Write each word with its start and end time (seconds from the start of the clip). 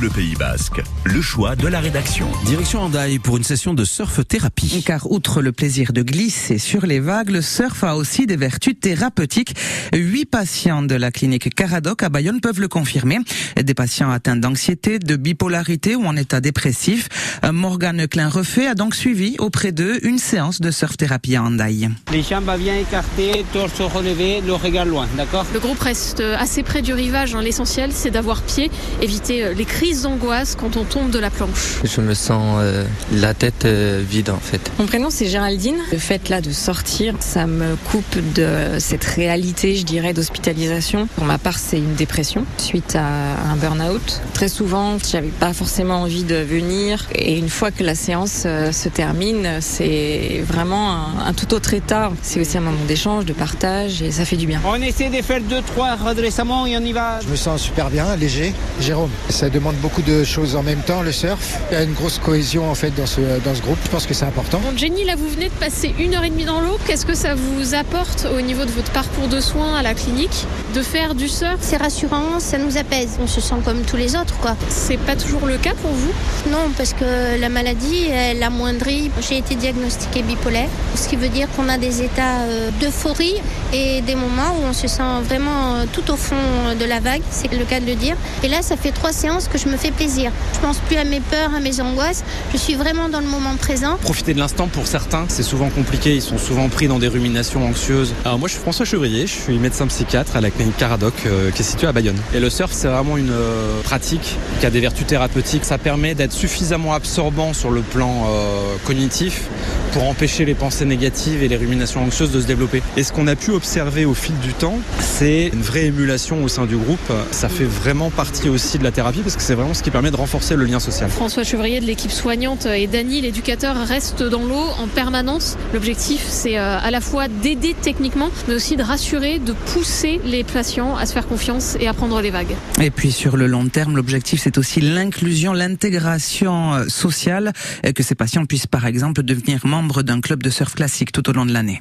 Bleu 0.00 0.08
Pays 0.08 0.34
Basque, 0.34 0.80
le 1.04 1.20
choix 1.20 1.56
de 1.56 1.68
la 1.68 1.78
rédaction. 1.78 2.26
Direction 2.46 2.80
Andaille 2.80 3.18
pour 3.18 3.36
une 3.36 3.44
session 3.44 3.74
de 3.74 3.84
surf 3.84 4.26
thérapie. 4.26 4.82
Car 4.86 5.10
outre 5.12 5.42
le 5.42 5.52
plaisir 5.52 5.92
de 5.92 6.00
glisser 6.00 6.56
sur 6.56 6.86
les 6.86 7.00
vagues, 7.00 7.28
le 7.28 7.42
surf 7.42 7.84
a 7.84 7.96
aussi 7.96 8.24
des 8.24 8.36
vertus 8.36 8.80
thérapeutiques. 8.80 9.54
Huit 9.92 10.24
patients 10.24 10.80
de 10.80 10.94
la 10.94 11.10
clinique 11.10 11.54
Caradoc 11.54 12.02
à 12.02 12.08
Bayonne 12.08 12.40
peuvent 12.40 12.60
le 12.60 12.68
confirmer. 12.68 13.18
Des 13.62 13.74
patients 13.74 14.10
atteints 14.10 14.36
d'anxiété, 14.36 14.98
de 14.98 15.16
bipolarité 15.16 15.96
ou 15.96 16.06
en 16.06 16.16
état 16.16 16.40
dépressif. 16.40 17.10
Morgane 17.52 18.08
Klein-Refait 18.08 18.68
a 18.68 18.74
donc 18.74 18.94
suivi 18.94 19.36
auprès 19.38 19.72
d'eux 19.72 19.98
une 20.02 20.18
séance 20.18 20.62
de 20.62 20.70
surf 20.70 20.96
thérapie 20.96 21.36
à 21.36 21.42
Andaille. 21.42 21.90
Les 22.10 22.22
jambes 22.22 22.50
bien 22.58 22.76
écartées, 22.78 23.44
torse 23.52 23.78
relevé, 23.82 24.40
le 24.46 24.54
regard 24.54 24.86
loin, 24.86 25.06
d'accord? 25.18 25.44
Le 25.52 25.60
groupe 25.60 25.80
reste 25.80 26.20
assez 26.38 26.62
près 26.62 26.80
du 26.80 26.94
rivage. 26.94 27.34
Hein. 27.34 27.42
L'essentiel, 27.42 27.90
c'est 27.92 28.10
d'avoir 28.10 28.40
pied, 28.40 28.70
éviter 29.02 29.44
euh, 29.44 29.52
les 29.52 29.66
crises 29.90 30.02
d'angoisse 30.02 30.54
quand 30.54 30.76
on 30.76 30.84
tombe 30.84 31.10
de 31.10 31.18
la 31.18 31.30
planche. 31.30 31.80
Je 31.82 32.00
me 32.00 32.14
sens 32.14 32.58
euh, 32.60 32.84
la 33.12 33.34
tête 33.34 33.64
euh, 33.64 34.00
vide 34.08 34.30
en 34.30 34.38
fait. 34.38 34.70
Mon 34.78 34.86
prénom 34.86 35.10
c'est 35.10 35.26
Géraldine. 35.26 35.78
Le 35.90 35.98
fait 35.98 36.28
là 36.28 36.40
de 36.40 36.52
sortir, 36.52 37.14
ça 37.18 37.48
me 37.48 37.74
coupe 37.90 38.16
de 38.34 38.78
cette 38.78 39.02
réalité, 39.02 39.74
je 39.74 39.84
dirais, 39.84 40.12
d'hospitalisation. 40.12 41.08
Pour 41.16 41.24
ma 41.24 41.38
part, 41.38 41.58
c'est 41.58 41.78
une 41.78 41.94
dépression 41.94 42.44
suite 42.56 42.94
à 42.94 43.04
un 43.50 43.56
burn-out. 43.56 44.20
Très 44.32 44.48
souvent, 44.48 44.96
j'avais 45.10 45.28
pas 45.28 45.52
forcément 45.52 46.02
envie 46.02 46.22
de 46.22 46.36
venir. 46.36 47.08
Et 47.12 47.36
une 47.36 47.48
fois 47.48 47.72
que 47.72 47.82
la 47.82 47.96
séance 47.96 48.42
se 48.42 48.88
termine, 48.88 49.58
c'est 49.60 50.44
vraiment 50.46 50.92
un, 50.92 51.26
un 51.26 51.32
tout 51.32 51.52
autre 51.52 51.74
état. 51.74 52.12
C'est 52.22 52.40
aussi 52.40 52.56
un 52.58 52.60
moment 52.60 52.84
d'échange, 52.86 53.24
de 53.24 53.32
partage 53.32 54.02
et 54.02 54.12
ça 54.12 54.24
fait 54.24 54.36
du 54.36 54.46
bien. 54.46 54.60
On 54.64 54.80
essaie 54.80 55.08
de 55.08 55.20
faire 55.20 55.40
deux, 55.40 55.62
trois 55.62 55.96
redressements 55.96 56.64
et 56.66 56.76
on 56.76 56.82
y 56.82 56.92
va. 56.92 57.18
Je 57.24 57.28
me 57.28 57.36
sens 57.36 57.60
super 57.60 57.90
bien, 57.90 58.14
léger. 58.14 58.52
Jérôme, 58.80 59.10
ça 59.30 59.48
demande 59.48 59.79
beaucoup 59.80 60.02
de 60.02 60.24
choses 60.24 60.56
en 60.56 60.62
même 60.62 60.80
temps, 60.80 61.02
le 61.02 61.12
surf. 61.12 61.58
Il 61.70 61.74
y 61.74 61.76
a 61.76 61.82
une 61.82 61.94
grosse 61.94 62.18
cohésion 62.18 62.70
en 62.70 62.74
fait 62.74 62.90
dans 62.94 63.06
ce, 63.06 63.20
dans 63.44 63.54
ce 63.54 63.62
groupe. 63.62 63.78
Je 63.84 63.90
pense 63.90 64.06
que 64.06 64.14
c'est 64.14 64.26
important. 64.26 64.60
Bon, 64.60 64.76
Jenny, 64.76 65.04
là 65.04 65.14
vous 65.16 65.28
venez 65.28 65.48
de 65.48 65.54
passer 65.54 65.94
une 65.98 66.14
heure 66.14 66.24
et 66.24 66.30
demie 66.30 66.44
dans 66.44 66.60
l'eau. 66.60 66.78
Qu'est-ce 66.86 67.06
que 67.06 67.14
ça 67.14 67.34
vous 67.34 67.74
apporte 67.74 68.26
au 68.36 68.40
niveau 68.40 68.64
de 68.64 68.70
votre 68.70 68.90
parcours 68.92 69.28
de 69.28 69.40
soins 69.40 69.76
à 69.76 69.82
la 69.82 69.94
clinique 69.94 70.46
de 70.74 70.82
faire 70.82 71.14
du 71.14 71.28
surf? 71.28 71.58
C'est 71.60 71.78
rassurant, 71.78 72.38
ça 72.38 72.58
nous 72.58 72.76
apaise. 72.76 73.18
On 73.22 73.26
se 73.26 73.40
sent 73.40 73.56
comme 73.64 73.82
tous 73.82 73.96
les 73.96 74.16
autres, 74.16 74.36
quoi. 74.40 74.56
C'est 74.68 74.98
pas 74.98 75.16
toujours 75.16 75.46
le 75.46 75.56
cas 75.56 75.74
pour 75.80 75.90
vous? 75.90 76.12
Non, 76.50 76.70
parce 76.76 76.92
que 76.92 77.40
la 77.40 77.48
maladie, 77.48 78.06
elle 78.12 78.42
amoindrit. 78.42 79.10
J'ai 79.26 79.38
été 79.38 79.54
diagnostiquée 79.54 80.22
bipolaire, 80.22 80.68
ce 80.94 81.08
qui 81.08 81.16
veut 81.16 81.28
dire 81.28 81.48
qu'on 81.56 81.68
a 81.68 81.78
des 81.78 82.02
états 82.02 82.40
euh, 82.42 82.70
d'euphorie 82.80 83.36
et 83.72 84.02
des 84.02 84.14
moments 84.14 84.52
où 84.60 84.66
on 84.68 84.72
se 84.72 84.88
sent 84.88 85.02
vraiment 85.24 85.74
euh, 85.74 85.84
tout 85.92 86.10
au 86.10 86.16
fond 86.16 86.36
de 86.78 86.84
la 86.84 87.00
vague, 87.00 87.22
c'est 87.30 87.52
le 87.52 87.64
cas 87.64 87.80
de 87.80 87.86
le 87.86 87.94
dire. 87.94 88.16
Et 88.42 88.48
là, 88.48 88.62
ça 88.62 88.76
fait 88.76 88.90
trois 88.90 89.12
séances 89.12 89.48
que 89.48 89.58
je 89.58 89.68
me 89.70 89.76
fais 89.76 89.90
plaisir. 89.90 90.32
Je 90.54 90.58
pense 90.60 90.78
plus 90.78 90.96
à 90.96 91.04
mes 91.04 91.20
peurs, 91.20 91.54
à 91.54 91.60
mes 91.60 91.80
angoisses. 91.80 92.24
Je 92.52 92.58
suis 92.58 92.74
vraiment 92.74 93.08
dans 93.08 93.20
le 93.20 93.26
moment 93.26 93.56
présent. 93.56 93.96
Profiter 94.02 94.34
de 94.34 94.38
l'instant 94.38 94.66
pour 94.68 94.86
certains, 94.86 95.24
c'est 95.28 95.42
souvent 95.42 95.70
compliqué. 95.70 96.14
Ils 96.14 96.22
sont 96.22 96.38
souvent 96.38 96.68
pris 96.68 96.88
dans 96.88 96.98
des 96.98 97.08
ruminations 97.08 97.66
anxieuses. 97.66 98.12
Alors 98.24 98.38
moi, 98.38 98.48
je 98.48 98.54
suis 98.54 98.62
François 98.62 98.84
Chevrier. 98.84 99.26
Je 99.26 99.32
suis 99.32 99.58
médecin 99.58 99.86
psychiatre 99.86 100.36
à 100.36 100.40
la 100.40 100.50
clinique 100.50 100.76
Caradoc 100.76 101.14
euh, 101.26 101.50
qui 101.50 101.62
est 101.62 101.64
située 101.64 101.86
à 101.86 101.92
Bayonne. 101.92 102.18
Et 102.34 102.40
le 102.40 102.50
surf, 102.50 102.72
c'est 102.72 102.88
vraiment 102.88 103.16
une 103.16 103.30
euh, 103.30 103.80
pratique 103.82 104.36
qui 104.60 104.66
a 104.66 104.70
des 104.70 104.80
vertus 104.80 105.06
thérapeutiques. 105.06 105.64
Ça 105.64 105.78
permet 105.78 106.14
d'être 106.14 106.32
suffisamment 106.32 106.94
absorbant 106.94 107.52
sur 107.52 107.70
le 107.70 107.82
plan 107.82 108.26
euh, 108.28 108.76
cognitif 108.84 109.48
pour 109.92 110.04
empêcher 110.08 110.44
les 110.44 110.54
pensées 110.54 110.84
négatives 110.84 111.42
et 111.42 111.48
les 111.48 111.56
ruminations 111.56 112.02
anxieuses 112.02 112.30
de 112.30 112.40
se 112.40 112.46
développer. 112.46 112.82
Et 112.96 113.02
ce 113.02 113.12
qu'on 113.12 113.26
a 113.26 113.36
pu 113.36 113.50
observer 113.50 114.04
au 114.04 114.14
fil 114.14 114.36
du 114.38 114.52
temps, 114.52 114.78
c'est 115.00 115.48
une 115.52 115.62
vraie 115.62 115.86
émulation 115.86 116.42
au 116.44 116.48
sein 116.48 116.66
du 116.66 116.76
groupe. 116.76 117.12
Ça 117.30 117.48
fait 117.48 117.64
vraiment 117.64 118.10
partie 118.10 118.48
aussi 118.48 118.78
de 118.78 118.84
la 118.84 118.92
thérapie 118.92 119.20
parce 119.20 119.36
que 119.36 119.42
c'est 119.42 119.54
vraiment 119.54 119.74
ce 119.74 119.82
qui 119.82 119.90
permet 119.90 120.10
de 120.10 120.16
renforcer 120.16 120.56
le 120.56 120.64
lien 120.64 120.80
social. 120.80 121.10
François 121.10 121.44
Chevrier 121.44 121.80
de 121.80 121.86
l'équipe 121.86 122.10
soignante 122.10 122.66
et 122.66 122.86
Dany, 122.86 123.20
l'éducateur, 123.20 123.76
restent 123.76 124.22
dans 124.22 124.44
l'eau 124.44 124.66
en 124.78 124.86
permanence. 124.86 125.56
L'objectif, 125.74 126.24
c'est 126.28 126.56
à 126.56 126.90
la 126.90 127.00
fois 127.00 127.28
d'aider 127.28 127.74
techniquement, 127.80 128.30
mais 128.48 128.54
aussi 128.54 128.76
de 128.76 128.82
rassurer, 128.82 129.38
de 129.38 129.52
pousser 129.52 130.20
les 130.24 130.44
patients 130.44 130.96
à 130.96 131.06
se 131.06 131.12
faire 131.12 131.26
confiance 131.26 131.76
et 131.80 131.88
à 131.88 131.94
prendre 131.94 132.20
les 132.20 132.30
vagues. 132.30 132.54
Et 132.80 132.90
puis 132.90 133.12
sur 133.12 133.36
le 133.36 133.46
long 133.46 133.66
terme, 133.66 133.96
l'objectif, 133.96 134.40
c'est 134.42 134.58
aussi 134.58 134.80
l'inclusion, 134.80 135.52
l'intégration 135.52 136.88
sociale, 136.88 137.52
que 137.94 138.02
ces 138.02 138.14
patients 138.14 138.44
puissent 138.44 138.66
par 138.66 138.86
exemple 138.86 139.22
devenir 139.22 139.66
membres 139.66 139.79
d'un 139.88 140.20
club 140.20 140.42
de 140.42 140.50
surf 140.50 140.74
classique 140.74 141.12
tout 141.12 141.28
au 141.28 141.32
long 141.32 141.46
de 141.46 141.52
l'année. 141.52 141.80